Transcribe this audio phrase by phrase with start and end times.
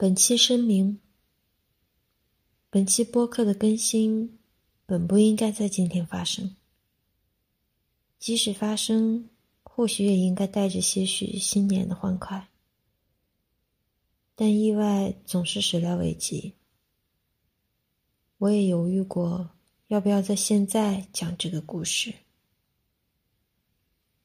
[0.00, 0.98] 本期声明：
[2.70, 4.38] 本期播客的更新
[4.86, 6.56] 本不应该在今天发生，
[8.18, 9.28] 即使发生，
[9.62, 12.48] 或许也应该带着些许新年的欢快。
[14.34, 16.54] 但意外总是始料未及，
[18.38, 19.50] 我也犹豫过
[19.88, 22.10] 要不要在现在讲这个故事。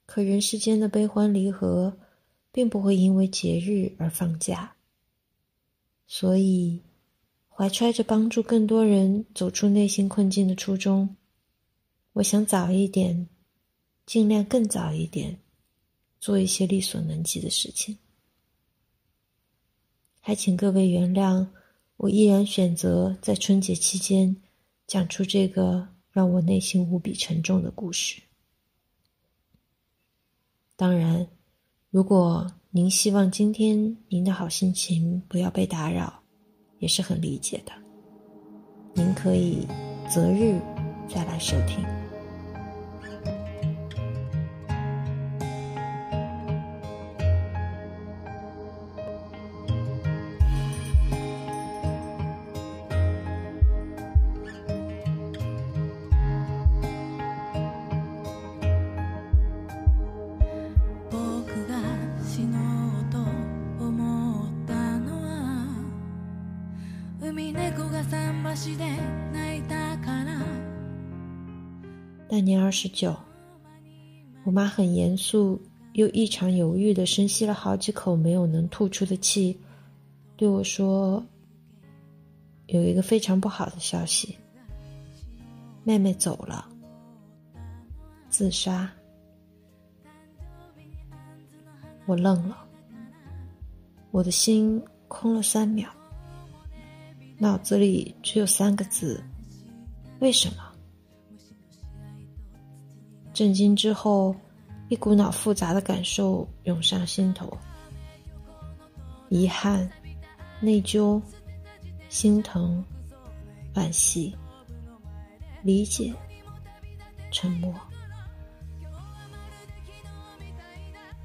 [0.06, 2.00] 可人世间的悲欢离合，
[2.54, 4.72] 并不会因为节日而放假。
[6.08, 6.82] 所以，
[7.50, 11.16] 怀揣着帮助更多人走出内心困境的初衷，
[12.14, 13.28] 我想早一点，
[14.06, 15.40] 尽量更早一点，
[16.20, 17.98] 做一些力所能及的事情。
[20.20, 21.48] 还请各位原谅，
[21.98, 24.36] 我依然选择在春节期间
[24.88, 28.22] 讲出这个让我内心无比沉重的故事。
[30.76, 31.28] 当然，
[31.96, 36.14] 如果您希望今天您的好心情不要被打扰，
[36.80, 37.72] 也是很理解的。
[38.94, 39.66] 您可以
[40.10, 40.60] 择日
[41.08, 41.95] 再来收听。
[72.86, 73.16] 十九，
[74.44, 75.60] 我妈很严肃
[75.94, 79.60] 又异常犹豫的深吸了好几口没有能吐出的气，
[80.38, 81.26] 对我说
[82.68, 84.38] ：“有一个非常不好的消息，
[85.84, 86.70] 妹妹走了，
[88.30, 88.88] 自杀。”
[92.06, 92.56] 我愣了，
[94.12, 95.90] 我的心空了三秒，
[97.40, 99.24] 脑子里只有三个字：
[100.20, 100.65] 为什么？
[103.36, 104.34] 震惊之后，
[104.88, 107.52] 一股脑复杂的感受涌上心头：
[109.28, 109.92] 遗憾、
[110.62, 111.22] 内疚、
[112.08, 112.82] 心疼、
[113.74, 114.34] 惋惜、
[115.64, 116.14] 理解、
[117.30, 117.74] 沉默。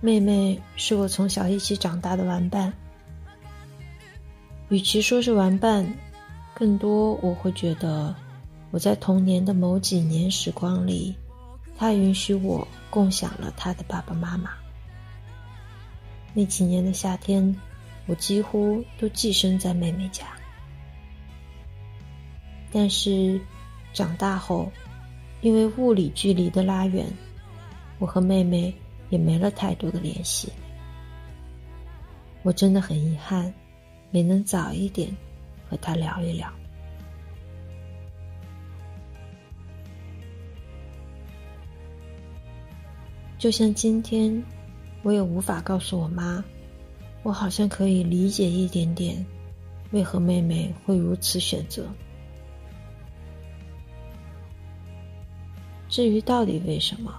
[0.00, 2.72] 妹妹是我从小一起长大的玩伴，
[4.68, 5.86] 与其说是玩伴，
[6.54, 8.12] 更多我会觉得
[8.72, 11.14] 我在童年的某几年时光里。
[11.80, 14.50] 他允许我共享了他的爸爸妈妈。
[16.34, 17.58] 那几年的夏天，
[18.04, 20.26] 我几乎都寄生在妹妹家。
[22.70, 23.40] 但是，
[23.94, 24.70] 长大后，
[25.40, 27.06] 因为物理距离的拉远，
[27.98, 28.74] 我和妹妹
[29.08, 30.52] 也没了太多的联系。
[32.42, 33.50] 我真的很遗憾，
[34.10, 35.08] 没能早一点
[35.66, 36.52] 和她聊一聊。
[43.40, 44.44] 就像今天，
[45.02, 46.44] 我也无法告诉我妈，
[47.22, 49.24] 我好像可以理解一点点，
[49.92, 51.88] 为何妹妹会如此选择。
[55.88, 57.10] 至于到底为什么，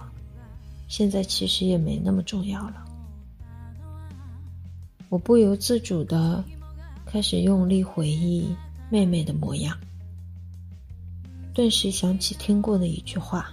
[0.86, 2.84] 现在其实也没那么重要了。
[5.08, 6.44] 我不由自主的
[7.04, 8.54] 开始用力回忆
[8.90, 9.76] 妹妹的模样，
[11.52, 13.52] 顿时想起听过的一句话：“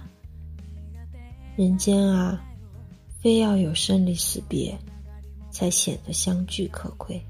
[1.58, 2.40] 人间啊。”
[3.20, 4.76] 非要有生离死别，
[5.50, 7.22] 才显得相聚可贵。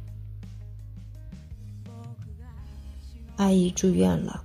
[3.34, 4.44] 阿姨住院了，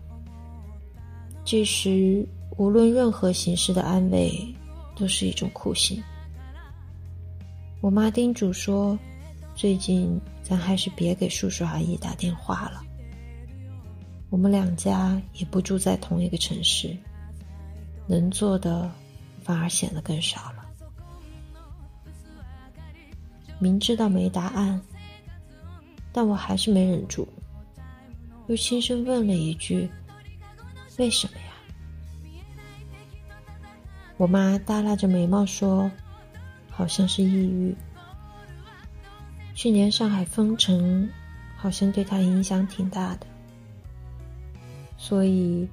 [1.44, 4.32] 这时无论任何形式的安慰
[4.96, 6.02] 都是一种酷刑。
[7.82, 8.98] 我妈叮嘱说
[9.54, 12.82] ：“最近咱还是别给叔叔阿姨打电话了。
[14.32, 16.98] 我们两家也不住在同一个城市，
[18.08, 18.92] 能做的
[19.44, 20.65] 反而显得更少了。”
[23.66, 24.80] 明知道没答案，
[26.12, 27.28] 但我还是没忍住，
[28.46, 29.90] 又轻声问了一句
[31.00, 31.46] ：“为什么呀？”
[34.18, 35.90] 我妈耷拉着眉毛说
[36.70, 37.76] ：“好像是抑郁。
[39.56, 41.10] 去年上海封城，
[41.58, 43.26] 好像对她影响挺大的，
[44.96, 45.68] 所以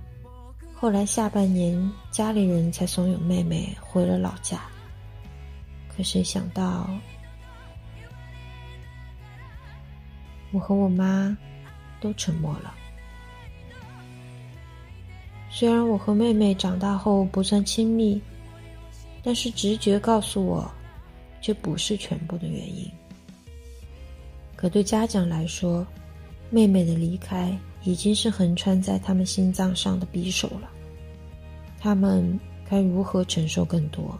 [0.73, 4.63] 后来下半年家里人才怂恿妹妹回了老家。
[5.95, 6.89] 可谁想到……”
[10.53, 11.37] 我和我妈
[12.01, 12.75] 都沉默了。
[15.51, 18.21] 虽然我和妹妹长大后不算亲密，
[19.23, 20.71] 但是直觉告诉我，
[21.41, 22.91] 这不是全部的原因。
[24.57, 25.87] 可对家长来说，
[26.49, 30.71] 妹妹的离开已经是横穿在他们心脏上的匕首了。
[31.81, 32.39] 他们
[32.69, 34.19] 该如何承受更多？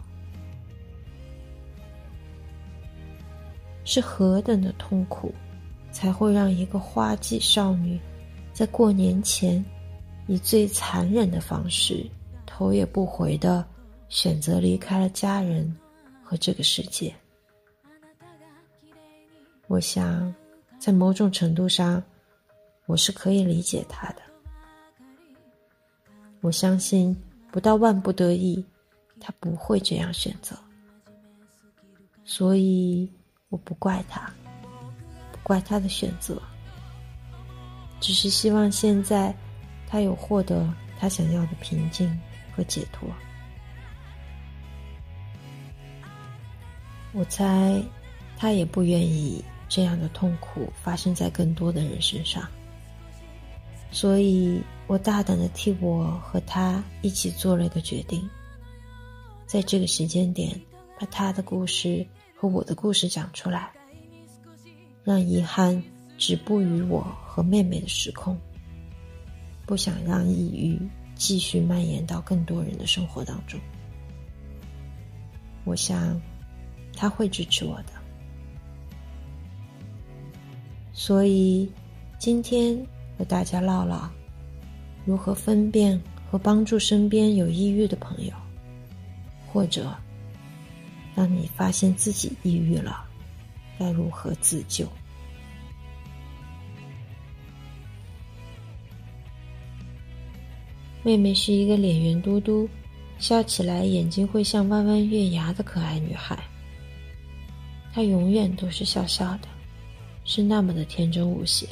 [3.85, 5.33] 是何等的痛苦，
[5.93, 7.97] 才会让一个花季少女
[8.51, 9.63] 在过年前
[10.27, 12.05] 以最残忍的方式，
[12.45, 13.65] 头也不回的
[14.09, 15.73] 选择离开了家人
[16.21, 17.13] 和这个世界？
[19.67, 20.33] 我想，
[20.77, 22.03] 在某种程度上，
[22.87, 24.21] 我是可以理解他的。
[26.41, 27.15] 我相信，
[27.51, 28.65] 不到万不得已，
[29.21, 30.57] 他不会这样选择。
[32.25, 33.09] 所以。
[33.49, 34.33] 我不怪他，
[35.43, 36.41] 怪他的选择，
[37.99, 39.35] 只是希望现在
[39.87, 40.67] 他有获得
[40.99, 42.09] 他想要的平静
[42.55, 43.07] 和解脱。
[47.11, 47.79] 我猜
[48.37, 52.47] 他也不愿意这样的痛苦发生在更多的人身上，
[53.91, 58.27] 所以我大胆的替我和他一起做了一个决定，
[59.45, 60.59] 在这个时间点
[60.99, 62.05] 把他的故事。
[62.35, 63.71] 和我的故事讲出来，
[65.03, 65.81] 让遗憾
[66.17, 68.37] 止步于我和妹妹的时空。
[69.65, 70.79] 不想让抑郁
[71.15, 73.59] 继续蔓延到更多人的生活当中。
[75.63, 76.21] 我想
[76.95, 77.93] 他会支持我的。
[80.91, 81.69] 所以
[82.19, 82.77] 今天
[83.17, 84.09] 和大家唠唠
[85.05, 88.33] 如何分辨和帮助身边有抑郁的朋友，
[89.51, 89.95] 或者。
[91.15, 93.05] 当你发现自己抑郁了，
[93.79, 94.87] 该如何自救？
[101.03, 102.69] 妹妹是一个脸圆嘟嘟、
[103.19, 106.41] 笑起来眼睛会像弯弯月牙的可爱女孩。
[107.93, 109.47] 她永远都是笑笑的，
[110.23, 111.67] 是那么的天真无邪。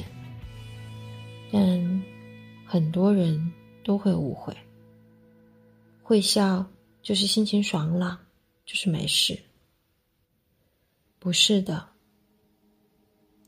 [1.50, 2.02] 但
[2.66, 3.52] 很多人
[3.84, 4.56] 都会误会，
[6.02, 6.64] 会笑
[7.02, 8.18] 就是心情爽朗。
[8.64, 9.38] 就是没事，
[11.18, 11.91] 不是的。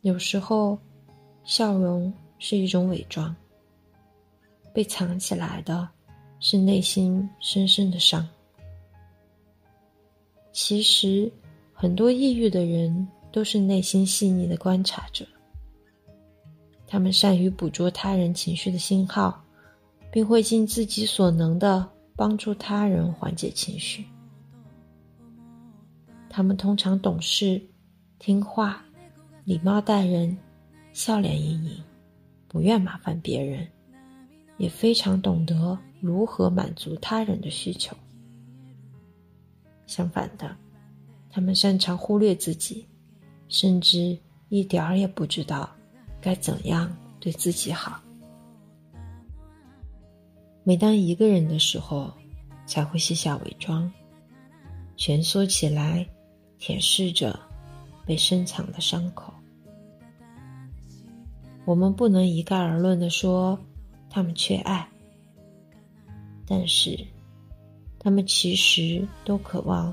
[0.04, 0.78] 有时候，
[1.44, 3.34] 笑容是一种伪装，
[4.70, 5.88] 被藏起来的
[6.40, 8.28] 是内心深深的伤。
[10.52, 11.32] 其实，
[11.72, 15.26] 很多抑郁的人都是内心细腻的观察者，
[16.86, 19.42] 他们善于捕捉他人情绪的信号，
[20.12, 24.04] 并会尽自己所能的帮助他人缓解情绪。
[26.28, 27.58] 他们通常懂事、
[28.18, 28.84] 听话、
[29.44, 30.34] 礼貌待人、
[30.94, 31.82] 笑脸盈盈，
[32.48, 33.68] 不愿麻烦别人，
[34.56, 37.94] 也非常懂得如何满足他人的需求。
[39.86, 40.56] 相反的，
[41.30, 42.86] 他们擅长忽略自己，
[43.48, 44.18] 甚至
[44.48, 45.68] 一点儿也不知道
[46.22, 48.00] 该怎样对自己好。
[50.62, 52.10] 每当一个人的时候，
[52.64, 53.92] 才会卸下伪装，
[54.96, 56.06] 蜷缩起来。
[56.56, 57.38] 舔舐着
[58.06, 59.33] 被深藏的伤口，
[61.64, 63.58] 我们不能一概而论的说
[64.10, 64.86] 他们缺爱，
[66.46, 66.98] 但是
[67.98, 69.92] 他们其实都渴望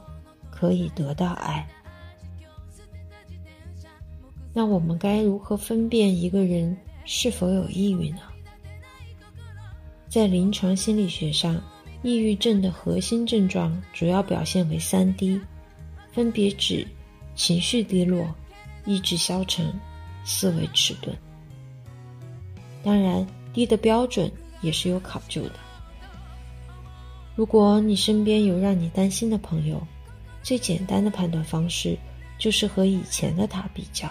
[0.50, 1.68] 可以得到爱。
[4.53, 6.75] 那我们该如何分辨一个人
[7.06, 8.19] 是否有抑郁呢？
[10.10, 11.62] 在临床心理学上，
[12.03, 15.39] 抑郁症的核心症状主要表现为三低。
[16.12, 16.86] 分别指
[17.34, 18.27] 情绪低落、
[18.86, 19.74] 意志消沉、
[20.25, 21.15] 思维迟钝。
[22.83, 25.53] 当然，低的标准也是有考究的。
[27.35, 29.81] 如果你身边有让你担心的朋友，
[30.43, 31.97] 最简单的判断方式
[32.38, 34.09] 就是和以前的他比较。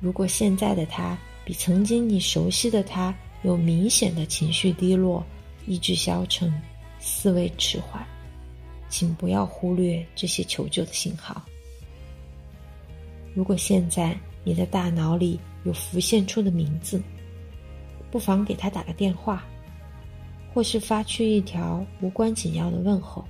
[0.00, 5.24] 如果现在的他比曾经你熟悉的他有明显的情绪低落、
[5.66, 6.52] 意志消沉、
[6.98, 8.06] 思维迟缓。
[8.88, 11.42] 请不要忽略这些求救的信号。
[13.34, 17.02] 如果现在你的大脑里有浮现出的名字，
[18.10, 19.44] 不妨给他打个电话，
[20.54, 23.22] 或是发去一条无关紧要的问候。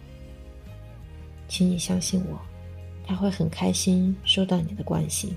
[1.49, 2.39] 请你相信我，
[3.05, 5.35] 他会很开心收到你的关心。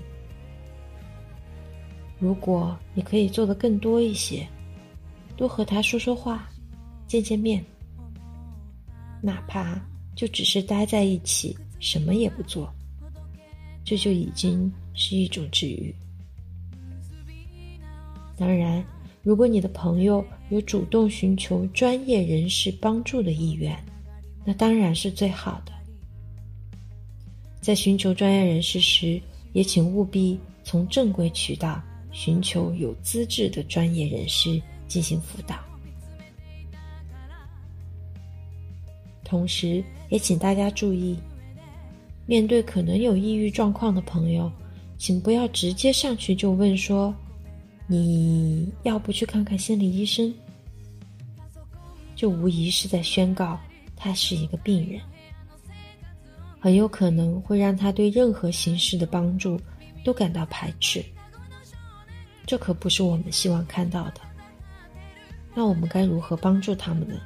[2.18, 4.46] 如果你可以做的更多一些，
[5.36, 6.48] 多和他说说话，
[7.08, 7.64] 见见面，
[9.20, 9.80] 哪怕。
[10.16, 12.70] 就只是待在一起，什么也不做，
[13.84, 15.94] 这就已经是一种治愈。
[18.40, 18.82] 当然，
[19.22, 23.78] 如果你的朋友有主动寻求专业人士帮助的意愿，
[24.46, 25.72] 那当然是最好的。
[27.60, 29.20] 在寻求专业人士时，
[29.52, 31.82] 也请务必从正规渠道
[32.12, 35.56] 寻求有资质的专业人士进行辅导。
[39.22, 41.14] 同时，也请大家注意，
[42.24, 44.50] 面对可能有抑郁状况的朋友，
[44.96, 47.14] 请不要直接上去就问说
[47.90, 50.32] ：“你要不去看看心理医生？”
[52.14, 53.58] 就无疑是在宣告
[53.96, 55.00] 他是一个病人，
[56.60, 59.60] 很有可能会让他对任何形式的帮助
[60.04, 61.04] 都感到排斥。
[62.46, 64.20] 这可不是我们希望看到的。
[65.52, 67.16] 那我们该如何帮助他们呢？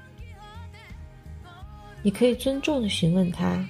[2.02, 3.62] 你可以尊重的询问他：“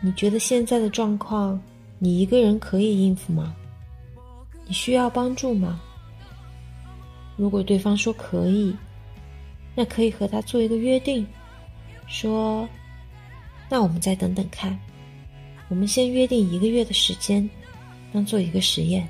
[0.00, 1.60] 你觉得现在的状况，
[1.98, 3.52] 你一个人可以应付吗？
[4.66, 5.80] 你需要帮助吗？”
[7.36, 8.74] 如果对方说可以，
[9.74, 11.26] 那可以和他做一个约定，
[12.06, 12.68] 说
[13.68, 14.78] ：“那我们再等等看，
[15.68, 17.48] 我们先约定一个月的时间，
[18.12, 19.08] 当做一个实验。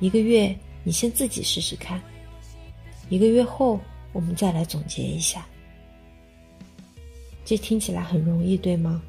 [0.00, 2.00] 一个月你先自己试试看，
[3.08, 3.80] 一个月后
[4.12, 5.46] 我们再来总结一下。”
[7.44, 9.02] 这听起来很容易，对吗？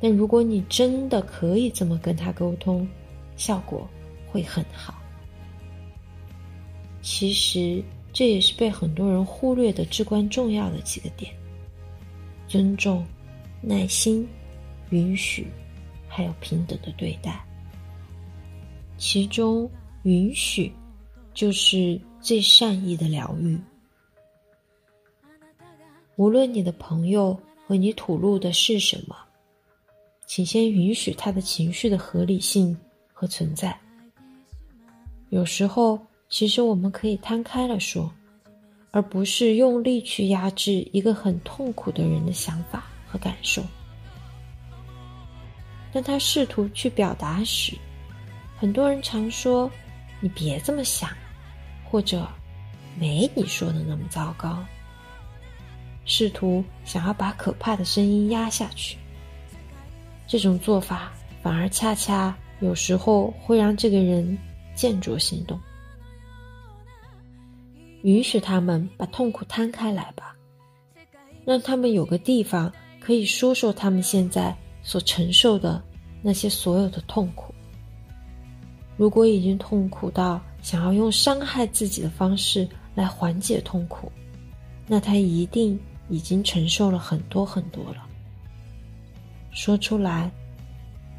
[0.00, 2.88] 但如果你真的可以这么跟他沟通，
[3.36, 3.88] 效果
[4.30, 4.94] 会很好。
[7.00, 11.34] 其实这也是被很多人忽略的至关重要的几个点：
[12.46, 13.04] 尊重、
[13.60, 14.28] 耐心、
[14.90, 15.46] 允许，
[16.06, 17.44] 还有平等的对待。
[18.98, 19.68] 其中，
[20.04, 20.72] 允许
[21.34, 23.58] 就是最善意的疗愈。
[26.16, 27.36] 无论你的朋友
[27.66, 29.16] 和你吐露的是什么，
[30.26, 32.76] 请先允许他的情绪的合理性
[33.22, 33.78] 和存在。
[35.28, 35.96] 有时候，
[36.28, 38.12] 其实我们可以摊开了说，
[38.90, 43.62] 而不是用力去压制一个很痛苦的人的想法和感受。
[45.92, 47.78] 当他试图去表达时，
[48.58, 49.70] 很多人常说
[50.20, 51.08] ：“你别这么想”，
[51.88, 52.28] 或者
[52.98, 54.58] “没你说的那么糟糕”。
[56.04, 58.98] 试图想要把可怕的声音压下去，
[60.26, 64.38] 这种做法反而恰恰有时候会让这个人
[64.74, 65.60] 见着心动。
[68.02, 70.34] 允许他们把痛苦摊开来吧，
[71.44, 75.82] 让他们有个地方可以说说他们现在所承受的
[76.22, 77.54] 那些所有的痛苦。
[78.96, 84.10] 如果已经痛苦到想要用伤害自己的方式来缓解痛苦，
[84.86, 85.78] 那他一定。
[86.08, 88.04] 已经承受了很多很多了。
[89.50, 90.30] 说出来，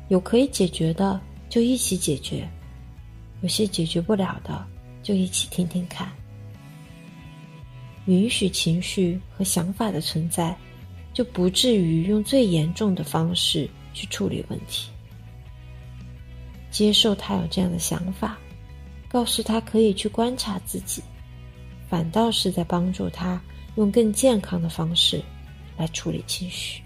[0.09, 1.19] 有可以解决的
[1.53, 2.49] 就一起解决，
[3.43, 4.65] 有些解决不了的
[5.03, 6.11] 就一起听听看。
[8.07, 10.57] 允许情绪和想法的存在，
[11.13, 14.89] 就不至于用最严重的方式去处理问题。
[16.71, 18.35] 接受他有这样的想法，
[19.07, 21.03] 告诉他可以去观察自己，
[21.87, 23.39] 反倒是在帮助他。
[23.75, 25.21] 用更健康的方式
[25.77, 26.82] 来处理情绪。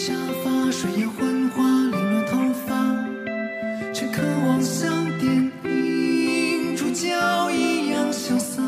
[0.00, 7.06] 沙发，睡眼昏花，凌乱头发，却渴望像电影主角
[7.50, 8.64] 一样潇洒。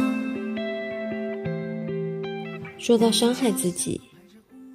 [2.78, 3.98] 说到伤害自己，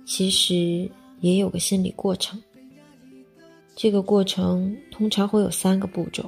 [0.04, 2.42] 其实也有个心理过程。
[3.76, 6.28] 这个过程通常会有三个步骤：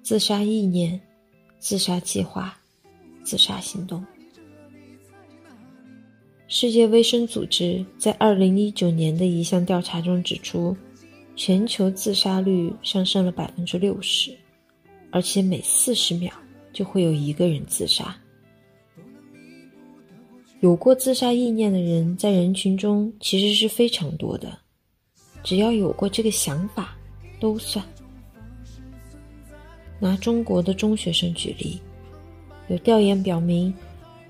[0.00, 1.00] 自杀意念、
[1.58, 2.56] 自杀计划、
[3.24, 4.00] 自杀行动。
[6.50, 10.74] 世界卫生组织在二零一九年的一项调查中指出，
[11.36, 14.34] 全球自杀率上升了百分之六十，
[15.10, 16.32] 而且每四十秒
[16.72, 18.16] 就会有一个人自杀。
[20.60, 24.58] 有过自杀意念的人在人群中其实是非常多的，
[25.44, 26.96] 只要有过这个想法，
[27.38, 27.84] 都算。
[30.00, 31.78] 拿中国的中学生举例，
[32.68, 33.72] 有调研表明。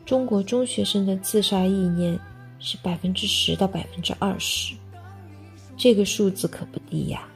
[0.09, 2.19] 中国中学生的自杀意念
[2.59, 4.75] 是百分之十到百分之二十，
[5.77, 7.29] 这个数字可不低呀。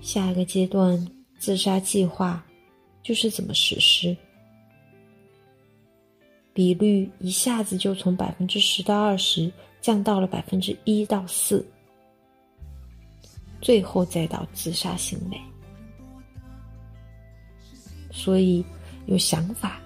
[0.00, 1.06] 下一个阶段，
[1.38, 2.44] 自杀计划
[3.00, 4.16] 就是怎么实施，
[6.52, 9.48] 比率一下子就从百分之十到二十
[9.80, 11.64] 降到了百分之一到四，
[13.60, 15.40] 最后再到自杀行为，
[18.10, 18.66] 所以。
[19.08, 19.80] 有想法，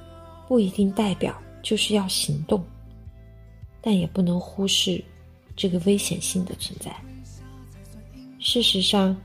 [0.46, 2.62] 不一定代表就是要行动，
[3.80, 5.02] 但也不能忽视
[5.56, 6.94] 这个危险性的存在。
[8.38, 9.16] 事实上，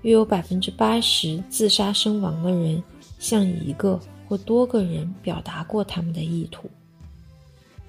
[0.00, 2.82] 约有百分之八十自杀身亡的人
[3.18, 6.68] 向一个或多个人表达过他们的意图。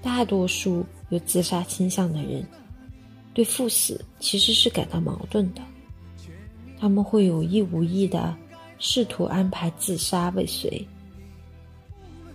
[0.02, 2.46] 大多数有自杀倾向的人，
[3.34, 5.62] 对赴死其实是感到矛盾的。
[6.78, 8.36] 他们会有意无意的
[8.78, 10.86] 试图安排自杀未遂，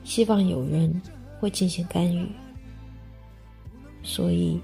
[0.05, 1.01] 希望有人
[1.39, 2.27] 会进行干预。
[4.03, 4.61] 所以，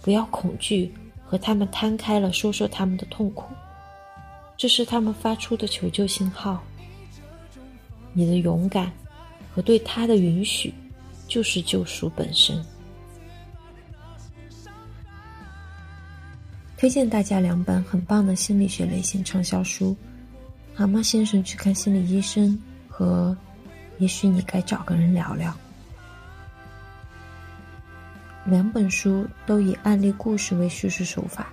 [0.00, 0.92] 不要恐惧
[1.24, 3.52] 和他们摊开了说说他们的痛苦，
[4.56, 6.62] 这是他们发出的求救信号。
[8.12, 8.92] 你的勇敢
[9.52, 10.72] 和对他的允许。
[11.26, 12.62] 就是救赎本身。
[16.76, 19.96] 推荐大家两本很棒的心理学类型畅销书，
[20.78, 22.48] 《蛤蟆先生去看心理医生》
[22.88, 23.34] 和
[23.98, 25.50] 《也许你该找个人聊聊》。
[28.44, 31.52] 两本书都以案例故事为叙事手法，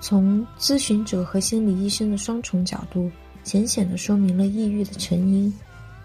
[0.00, 3.10] 从咨询者和心理医生的双重角度，
[3.42, 5.52] 浅显的说明了抑郁的成因、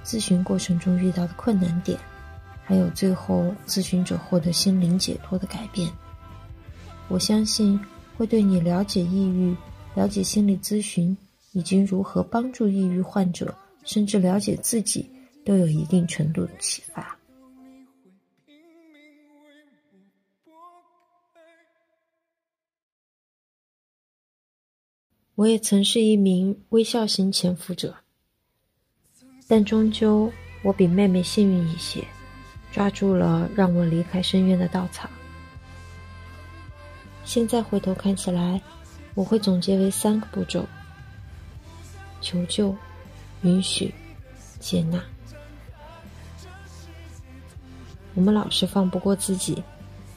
[0.03, 1.99] 咨询过程中遇到的困难点。
[2.63, 5.87] 还有最后，咨询者获得心灵解脱的改变，
[7.07, 7.79] 我相信
[8.17, 9.55] 会对你了解抑郁、
[9.95, 11.15] 了解心理咨询
[11.51, 15.09] 以及如何帮助抑郁患者，甚至了解自己，
[15.49, 17.17] 都有一定程度的启发。
[25.33, 27.97] 我也曾是一名微笑型潜伏者，
[29.47, 32.05] 但终究我比妹妹幸运一些。
[32.71, 35.09] 抓住了让我离开深渊的稻草。
[37.25, 38.61] 现在回头看起来，
[39.15, 40.63] 我会总结为三个步骤：
[42.21, 42.77] 求救、
[43.41, 43.91] 允许、
[44.59, 45.03] 接纳。
[48.19, 49.63] 我们老是放不过自己，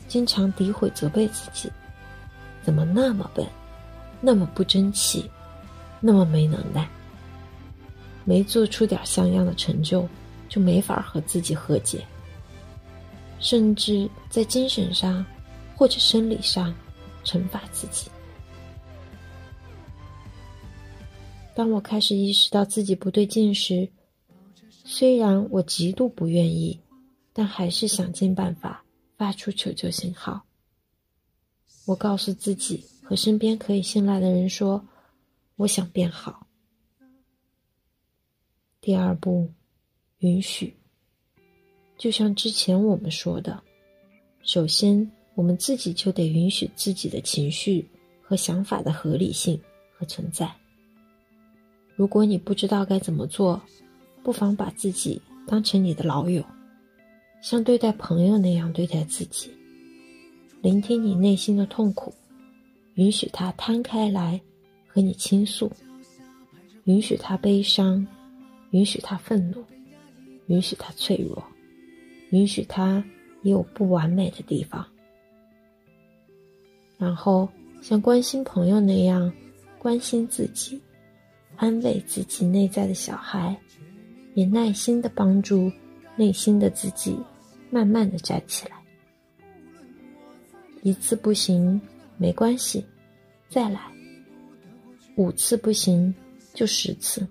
[0.08, 1.70] 经常诋毁、责备自己，
[2.60, 3.46] 怎么那么笨，
[4.20, 5.30] 那么不争气，
[6.00, 6.88] 那么没能耐，
[8.24, 10.04] 没做出点像样的成就，
[10.48, 12.04] 就没法和自己和解。
[13.38, 15.24] 甚至在精神上
[15.76, 16.74] 或者生理上
[17.24, 18.10] 惩罚自己。
[21.54, 23.88] 当我开始意识到自己不对劲时，
[24.84, 26.76] 虽然我极度不愿意，
[27.32, 28.84] 但还是想尽办法
[29.16, 30.42] 发出求救信号。
[31.86, 34.86] 我告诉自己和身边可以信赖的人说
[35.56, 36.46] ：“我想变好。”
[38.80, 39.50] 第二步，
[40.18, 40.76] 允许。
[41.98, 43.62] 就像之前我们说的，
[44.42, 47.88] 首先我们自己就得允许自己的情绪
[48.20, 49.60] 和想法的合理性
[49.96, 50.52] 和存在。
[51.94, 53.60] 如果你不知道该怎么做，
[54.24, 56.44] 不妨把自己当成你的老友，
[57.42, 59.50] 像对待朋友那样对待自己，
[60.60, 62.14] 聆听你内心的痛苦，
[62.94, 64.40] 允许它摊开来
[64.86, 65.70] 和你倾诉，
[66.84, 68.06] 允许他悲伤，
[68.70, 69.62] 允许他愤怒，
[70.46, 71.42] 允许他脆弱。
[72.30, 73.04] 允许他
[73.42, 74.86] 也有不完美的地方，
[76.96, 77.46] 然后
[77.82, 79.30] 像关心朋友那样
[79.78, 80.80] 关心自己，
[81.56, 83.54] 安慰自己内在的小孩，
[84.34, 85.70] 也耐心的帮助
[86.16, 87.14] 内心的自己，
[87.72, 88.76] 慢慢的站起来。
[90.82, 91.80] 一次不行
[92.18, 92.84] 没关系，
[93.48, 93.80] 再来。
[95.16, 96.14] 五次不行
[96.52, 97.26] 就十次，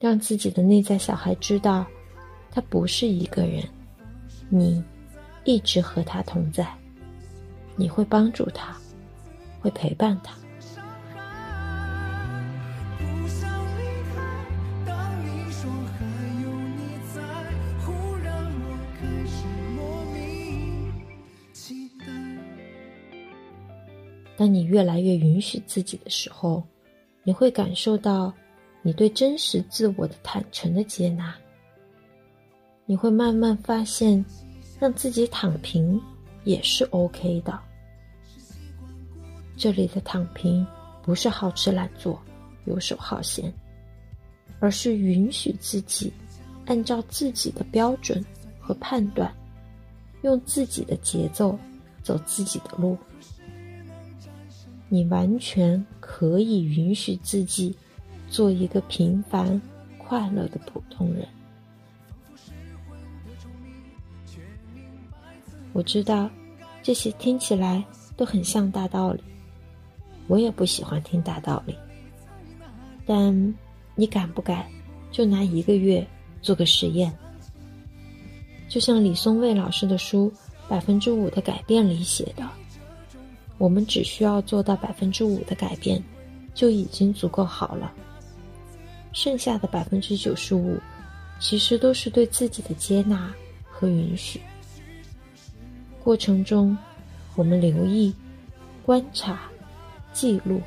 [0.00, 1.86] 让自己的内在小孩知道。
[2.50, 3.62] 他不是一个人，
[4.50, 4.82] 你
[5.44, 6.66] 一直和他同在，
[7.76, 8.76] 你会帮助他，
[9.60, 10.34] 会陪伴他。
[24.42, 26.60] 当你越来越允许自己的时候，
[27.22, 28.34] 你会感受到
[28.82, 31.32] 你对真实自我的坦诚的接纳。
[32.84, 34.24] 你会慢慢发现，
[34.80, 36.02] 让自己躺平
[36.42, 37.56] 也是 OK 的。
[39.56, 40.66] 这里的躺平
[41.04, 42.20] 不是好吃懒做、
[42.64, 43.54] 游手好闲，
[44.58, 46.12] 而是允许自己
[46.66, 48.20] 按照自己的标准
[48.58, 49.32] 和判断，
[50.22, 51.56] 用自己的节奏
[52.02, 52.98] 走自己的路。
[54.92, 57.74] 你完全可以允许自己
[58.28, 59.58] 做一个平凡、
[59.96, 61.26] 快乐的普通人。
[65.72, 66.28] 我知道，
[66.82, 67.82] 这些听起来
[68.18, 69.22] 都很像大道理，
[70.26, 71.74] 我也不喜欢听大道理。
[73.06, 73.54] 但
[73.94, 74.66] 你敢不敢，
[75.10, 76.06] 就拿一个月
[76.42, 77.10] 做个实验。
[78.68, 80.30] 就像李松蔚老师的书
[80.68, 82.46] 《百分之五的改变》里写的，
[83.58, 86.02] 我们只需要做到百分之五的改变，
[86.54, 87.92] 就已经足够好了。
[89.12, 90.78] 剩下的百分之九十五，
[91.38, 93.32] 其实都是对自己的接纳
[93.70, 94.40] 和允许。
[96.02, 96.76] 过程中，
[97.36, 98.12] 我们留意、
[98.84, 99.42] 观察、
[100.12, 100.60] 记录，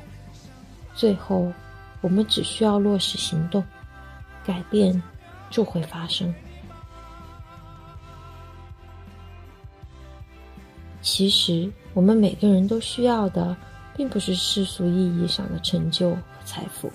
[0.94, 1.52] 最后，
[2.00, 3.62] 我们只需要落实行动，
[4.44, 5.02] 改变
[5.50, 6.32] 就会发生。
[11.06, 13.56] 其实，我们每个人都需要的，
[13.96, 16.90] 并不是世俗意义上的成就和财富。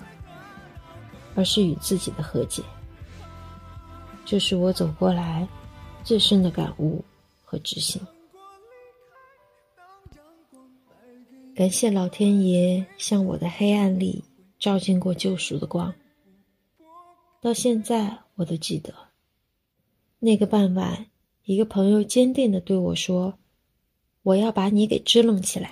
[1.34, 2.62] 而是与自己的和解，
[4.26, 5.48] 这是我走过来
[6.04, 7.02] 最深的感悟
[7.42, 8.06] 和执行。
[11.54, 14.22] 感谢老天爷向我的黑暗里
[14.58, 15.94] 照进过救赎的光，
[17.40, 18.92] 到现在我都记得。
[20.18, 21.06] 那个傍晚，
[21.44, 23.38] 一个朋友坚定的对我说
[24.22, 25.70] ：“我要把你给支棱起来。”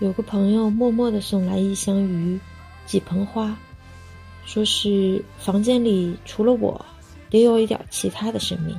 [0.00, 2.38] 有个朋友默默的送来一箱鱼。
[2.86, 3.58] 几盆花，
[4.44, 6.86] 说是房间里除了我，
[7.28, 8.78] 得有一点其他的生命。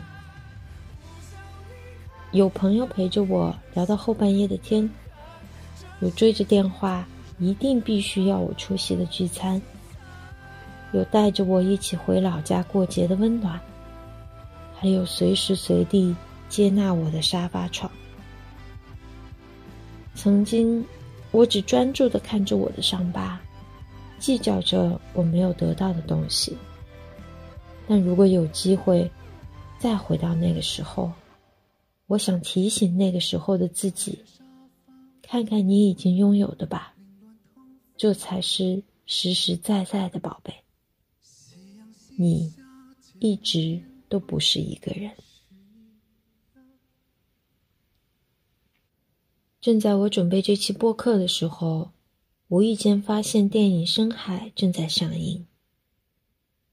[2.32, 4.90] 有朋友陪着我聊到后半夜的天，
[6.00, 7.06] 有追着电话
[7.38, 9.62] 一定必须要我出席的聚餐，
[10.94, 13.60] 有带着我一起回老家过节的温暖，
[14.80, 16.16] 还有随时随地
[16.50, 17.92] 接纳我的沙发床。
[20.16, 20.84] 曾经，
[21.32, 23.40] 我只专注的看着我的伤疤。
[24.20, 26.58] 计较着我没有得到的东西，
[27.88, 29.08] 但如果有机会
[29.78, 31.12] 再回到那个时候，
[32.08, 34.18] 我想提醒那个时候的自己：
[35.22, 36.96] 看看你已经拥有的吧，
[37.96, 40.52] 这才是实实在在的宝贝。
[42.18, 42.52] 你
[43.20, 43.80] 一直
[44.10, 45.12] 都不是一个人。
[49.68, 51.92] 正在我准备这期播客的时候。
[52.48, 55.46] 无意间发现电影《深海》正在上映，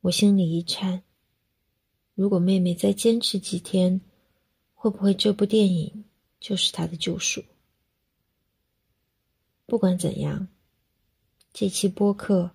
[0.03, 1.03] 我心里一颤。
[2.15, 4.01] 如果妹妹再坚持几天，
[4.75, 6.05] 会不会这部电影
[6.39, 7.43] 就是她的救赎？
[9.67, 10.47] 不管怎样，
[11.53, 12.53] 这期播客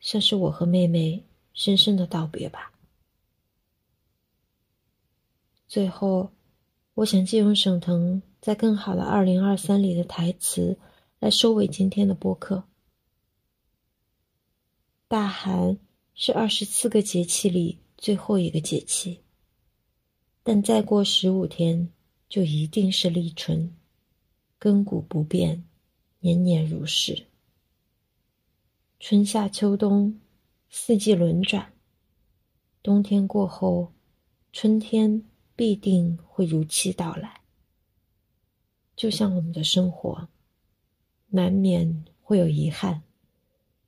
[0.00, 2.72] 算是我和妹妹深深的道别吧。
[5.68, 6.32] 最后，
[6.94, 10.78] 我想借用沈腾在《更好的二零二三》里的台词。
[11.20, 12.62] 来收尾今天的播客。
[15.08, 15.76] 大寒
[16.14, 19.20] 是二十四个节气里最后一个节气，
[20.44, 21.88] 但再过十五天
[22.28, 23.74] 就一定是立春，
[24.60, 25.64] 亘古不变，
[26.20, 27.26] 年年如是。
[29.00, 30.20] 春夏秋冬，
[30.70, 31.72] 四季轮转，
[32.80, 33.92] 冬天过后，
[34.52, 35.24] 春天
[35.56, 37.37] 必定会如期到来。
[38.98, 40.28] 就像我们的生活。
[41.28, 43.02] 难免会有遗憾，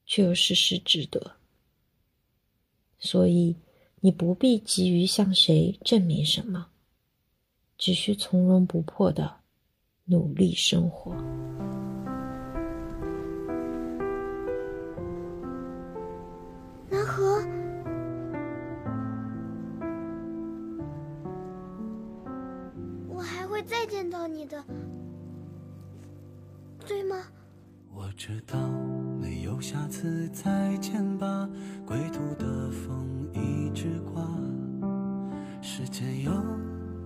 [0.07, 1.33] 却又事事值得。
[3.01, 3.57] 所以，
[3.99, 6.69] 你不必急于向谁证明什么，
[7.77, 9.39] 只需从容不迫的
[10.05, 11.13] 努力生活。
[16.89, 17.43] 南河，
[23.09, 24.63] 我还会再见到你的。
[26.91, 27.15] 对吗？
[27.95, 28.59] 我知道
[29.21, 31.49] 没有下次再见吧，
[31.87, 34.29] 归途的风一直刮。
[35.63, 36.33] 世间有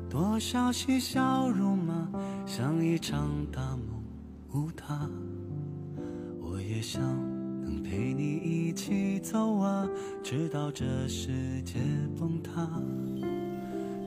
[0.09, 2.09] 多少嬉笑怒骂，
[2.47, 4.03] 像一场大梦
[4.55, 5.07] 无他。
[6.41, 7.03] 我也想
[7.63, 9.87] 能陪你一起走啊，
[10.23, 11.79] 直到这世界
[12.19, 12.67] 崩塌。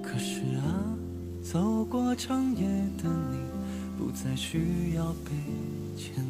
[0.01, 0.97] 可是啊，
[1.39, 2.65] 走过长夜
[2.97, 3.56] 的你。
[3.97, 5.31] 不再需要被
[5.97, 6.23] 牵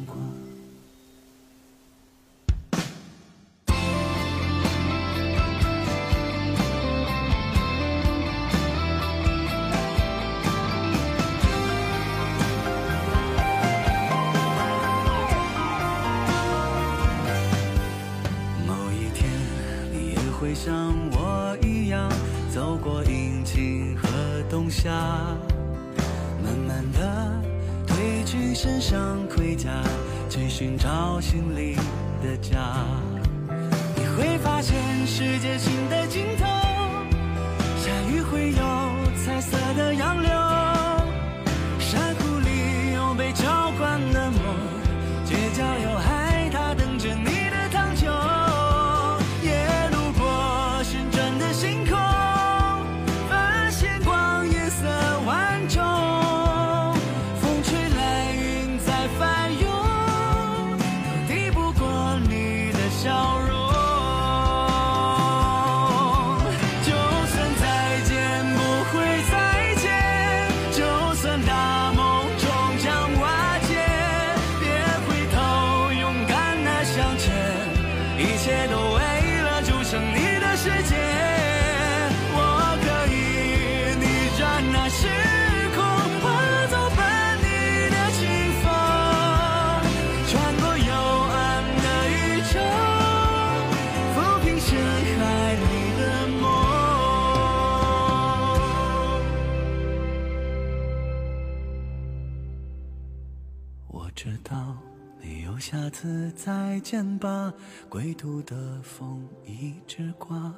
[106.80, 107.52] 见吧，
[107.88, 110.54] 归途的风一直刮，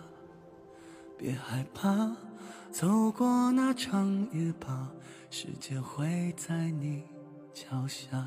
[1.16, 2.16] 别害怕，
[2.70, 4.90] 走过那长夜吧，
[5.30, 7.04] 世界会在你
[7.52, 8.24] 脚下。